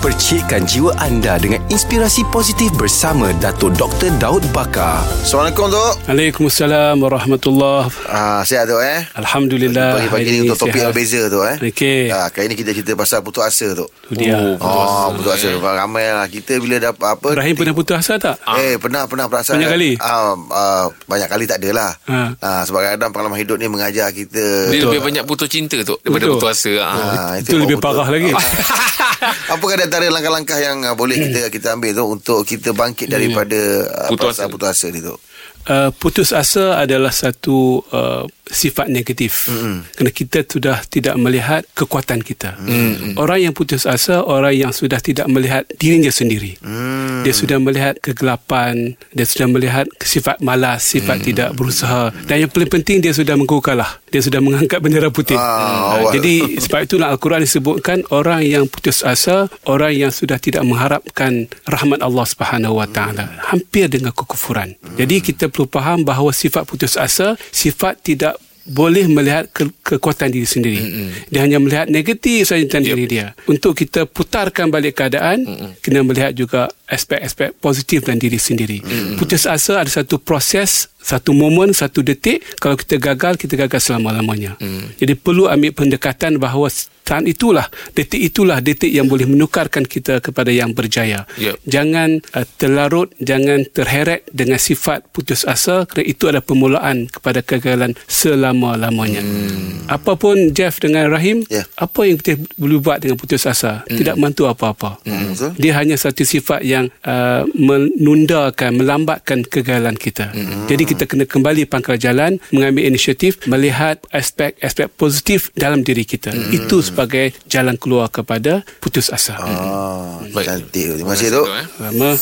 Percikkan 0.00 0.64
jiwa 0.64 0.96
anda 0.96 1.36
dengan 1.36 1.60
inspirasi 1.68 2.24
positif 2.26 2.72
bersama 2.72 3.36
Dato' 3.36 3.68
Dr. 3.68 4.08
Daud 4.16 4.40
Bakar. 4.48 5.04
Assalamualaikum 5.20 5.68
Tok 5.68 5.92
Waalaikumsalam 6.08 6.96
warahmatullahi 6.96 7.92
ah, 8.08 8.40
Sihat 8.40 8.64
Tok 8.64 8.80
eh 8.80 9.04
Alhamdulillah 9.12 10.00
Pagi-pagi 10.00 10.24
ni 10.24 10.32
hari 10.32 10.40
untuk 10.42 10.56
topik 10.56 10.72
sihat. 10.72 10.80
yang 10.80 10.90
berbeza 10.90 11.20
Tok 11.28 11.44
eh 11.44 11.56
Okey. 11.62 12.02
ah, 12.08 12.26
Kali 12.26 12.48
ni 12.48 12.56
kita 12.56 12.72
cerita 12.72 12.96
pasal 12.96 13.20
putus 13.20 13.44
asa 13.44 13.76
Tok 13.76 13.88
Itu 14.08 14.12
dia 14.16 14.40
Oh, 14.56 15.12
putus 15.12 15.36
asa 15.36 15.52
Ramai 15.52 16.08
lah 16.08 16.24
Kita 16.26 16.56
bila 16.56 16.80
dapat 16.80 17.06
apa 17.10 17.26
Ibrahim 17.30 17.54
pernah 17.54 17.74
putus 17.76 17.96
asa 18.00 18.16
tak? 18.16 18.40
Eh 18.56 18.80
pernah 18.80 19.04
pernah 19.04 19.28
perasaan 19.28 19.60
Banyak 19.60 19.68
kali? 19.70 19.90
ah, 20.00 20.32
ah, 20.48 20.84
Banyak 21.04 21.28
kali 21.28 21.44
tak 21.44 21.60
adalah 21.60 21.92
Ha. 22.02 22.40
ah, 22.40 22.62
Sebab 22.64 22.80
kadang 22.88 23.12
pengalaman 23.12 23.36
hidup 23.36 23.60
ni 23.60 23.68
Mengajar 23.68 24.08
kita 24.10 24.72
Dia 24.72 24.80
lebih 24.80 25.04
banyak 25.04 25.28
putus 25.28 25.46
cinta 25.46 25.76
tu 25.78 26.00
Daripada 26.00 26.24
Betul. 26.24 26.40
putus 26.40 26.48
asa 26.50 26.72
ha. 26.78 26.88
Ah, 26.88 27.32
Itu 27.36 27.60
lebih 27.60 27.76
betul. 27.76 27.84
parah 27.92 28.08
lagi. 28.08 28.32
Apakah 29.52 29.76
di 29.76 29.84
antara 29.90 30.06
langkah-langkah 30.06 30.58
yang 30.62 30.86
ah, 30.86 30.94
boleh 30.94 31.18
kita 31.18 31.50
kita 31.50 31.74
ambil 31.74 31.90
tu 31.90 32.04
untuk 32.06 32.46
kita 32.46 32.70
bangkit 32.70 33.10
daripada 33.10 33.58
ah, 33.90 34.06
Putus 34.06 34.38
perasaan 34.38 34.46
asa. 34.46 34.54
putus 34.54 34.68
asa 34.70 34.86
ni 34.94 35.00
tu? 35.02 35.14
Uh, 35.60 35.92
putus 35.92 36.30
asa 36.32 36.80
adalah 36.80 37.12
satu 37.12 37.84
uh, 37.92 38.24
sifat 38.48 38.88
negatif 38.88 39.44
mm-hmm. 39.50 39.92
kerana 39.92 40.10
kita 40.14 40.38
sudah 40.46 40.80
tidak 40.88 41.20
melihat 41.20 41.66
kekuatan 41.76 42.24
kita. 42.24 42.56
Mm-hmm. 42.56 43.20
Orang 43.20 43.44
yang 43.44 43.52
putus 43.52 43.84
asa 43.84 44.24
orang 44.24 44.56
yang 44.56 44.72
sudah 44.72 45.02
tidak 45.04 45.28
melihat 45.28 45.68
dirinya 45.76 46.08
sendiri. 46.08 46.56
Mm. 46.64 47.09
Dia 47.22 47.34
sudah 47.34 47.58
melihat 47.60 47.98
kegelapan, 48.00 48.96
dia 49.12 49.26
sudah 49.26 49.46
melihat 49.50 49.86
sifat 50.00 50.40
malas, 50.40 50.84
sifat 50.86 51.20
mm. 51.20 51.24
tidak 51.24 51.48
berusaha 51.54 52.10
dan 52.26 52.46
yang 52.46 52.50
paling 52.50 52.70
penting 52.70 53.02
dia 53.02 53.12
sudah 53.14 53.34
mengaku 53.36 53.60
kalah. 53.62 53.98
Dia 54.10 54.22
sudah 54.22 54.42
mengangkat 54.42 54.82
bendera 54.82 55.08
putih. 55.12 55.38
Ah, 55.38 55.78
Uh, 56.00 56.12
jadi 56.14 56.60
sebab 56.60 56.86
itulah 56.86 57.08
Al-Quran 57.12 57.42
disebutkan 57.42 58.02
orang 58.10 58.42
yang 58.46 58.64
putus 58.66 59.02
asa, 59.02 59.50
orang 59.66 59.94
yang 59.94 60.12
sudah 60.14 60.38
tidak 60.38 60.62
mengharapkan 60.66 61.46
rahmat 61.66 62.02
Allah 62.02 62.26
Subhanahu 62.26 62.78
Wa 62.78 62.88
Taala, 62.90 63.26
hampir 63.50 63.86
dengan 63.90 64.14
kekufuran. 64.14 64.74
Jadi 64.98 65.22
kita 65.22 65.50
perlu 65.50 65.66
faham 65.70 66.02
bahawa 66.02 66.30
sifat 66.34 66.66
putus 66.66 66.94
asa 66.98 67.38
sifat 67.50 68.02
tidak 68.02 68.34
boleh 68.70 69.10
melihat 69.10 69.50
ke- 69.50 69.74
kekuatan 69.82 70.30
diri 70.30 70.46
sendiri. 70.46 70.78
Mm-hmm. 70.78 71.08
Dia 71.34 71.40
hanya 71.42 71.58
melihat 71.58 71.86
negatif 71.90 72.46
saja 72.46 72.62
tentang 72.62 72.86
yep. 72.86 72.90
diri 72.94 73.04
dia. 73.10 73.26
Untuk 73.50 73.74
kita 73.74 74.06
putarkan 74.06 74.70
balik 74.70 75.02
keadaan, 75.02 75.42
mm-hmm. 75.42 75.70
kena 75.82 76.06
melihat 76.06 76.32
juga 76.38 76.70
aspek-aspek 76.86 77.58
positif 77.58 78.06
dalam 78.06 78.22
diri 78.22 78.38
sendiri. 78.38 78.78
Mm-hmm. 78.78 79.18
Putus 79.18 79.50
asa 79.50 79.82
ada 79.82 79.90
satu 79.90 80.22
proses, 80.22 80.86
satu 81.02 81.34
momen, 81.34 81.74
satu 81.74 82.06
detik. 82.06 82.46
Kalau 82.62 82.78
kita 82.78 83.02
gagal, 83.02 83.34
kita 83.34 83.58
gagal 83.58 83.82
selama-lamanya. 83.82 84.54
Mm. 84.62 85.00
Jadi 85.00 85.12
perlu 85.18 85.50
ambil 85.50 85.74
pendekatan 85.74 86.38
bahawa 86.38 86.70
saat 87.10 87.26
itulah, 87.26 87.66
detik 87.98 88.22
itulah 88.22 88.62
detik 88.62 88.94
yang 88.94 89.10
boleh 89.10 89.26
menukarkan 89.26 89.82
kita 89.82 90.22
kepada 90.22 90.54
yang 90.54 90.70
berjaya. 90.70 91.26
Yep. 91.42 91.58
Jangan 91.66 92.22
uh, 92.38 92.46
terlarut, 92.54 93.10
jangan 93.18 93.66
terheret 93.66 94.22
dengan 94.30 94.62
sifat 94.62 95.10
putus 95.10 95.42
asa 95.42 95.90
kerana 95.90 96.06
itu 96.06 96.30
adalah 96.30 96.46
permulaan 96.46 97.10
kepada 97.10 97.42
kegagalan 97.42 97.98
selama-lamanya. 98.06 99.26
Hmm. 99.26 99.90
Apapun 99.90 100.54
Jeff 100.54 100.78
dengan 100.78 101.10
Rahim, 101.10 101.42
Ya. 101.50 101.66
apa 101.74 102.06
yang 102.06 102.22
kita 102.22 102.38
boleh 102.54 102.78
buat 102.78 103.02
dengan 103.02 103.18
putus 103.18 103.42
asa? 103.42 103.82
Hmm. 103.90 103.98
Tidak 103.98 104.14
bantu 104.14 104.46
apa-apa. 104.46 105.02
Hmm. 105.02 105.34
Dia 105.58 105.82
hanya 105.82 105.98
satu 105.98 106.22
sifat 106.22 106.62
yang 106.62 106.86
uh, 107.02 107.42
menundakan, 107.58 108.78
melambatkan 108.78 109.42
kegagalan 109.42 109.98
kita. 109.98 110.30
Hmm. 110.30 110.70
Jadi 110.70 110.82
kita 110.86 111.10
kena 111.10 111.26
kembali 111.26 111.66
pangkal 111.66 111.98
jalan, 111.98 112.38
mengambil 112.54 112.86
inisiatif, 112.86 113.42
melihat 113.50 113.98
aspek-aspek 114.14 114.86
positif 114.94 115.50
dalam 115.58 115.82
diri 115.82 116.06
kita. 116.06 116.30
Hmm. 116.30 116.54
Itu 116.54 116.84
sebagai 117.00 117.32
jalan 117.48 117.80
keluar 117.80 118.12
kepada 118.12 118.60
putus 118.76 119.08
asa. 119.08 119.40
Hmm. 119.40 119.56
Ah, 119.56 120.20
Baik. 120.36 120.44
cantik. 120.44 121.00
Terima 121.00 121.16
kasih 121.16 121.32
tu. 121.32 121.42
eh. 121.48 121.64
Lama. 121.80 122.12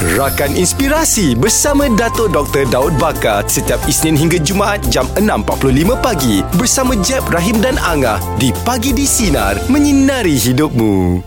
Rakan 0.00 0.56
Inspirasi 0.56 1.36
bersama 1.36 1.84
Dato' 1.92 2.24
Dr. 2.24 2.64
Daud 2.72 2.96
Bakar 2.96 3.44
setiap 3.44 3.76
Isnin 3.84 4.16
hingga 4.16 4.40
Jumaat 4.40 4.80
jam 4.88 5.04
6.45 5.20 6.00
pagi 6.00 6.40
bersama 6.56 6.96
Jeb, 7.04 7.20
Rahim 7.28 7.60
dan 7.60 7.76
Angah 7.76 8.16
di 8.40 8.48
Pagi 8.64 8.96
di 8.96 9.04
Sinar 9.04 9.60
menyinari 9.68 10.40
hidupmu. 10.40 11.20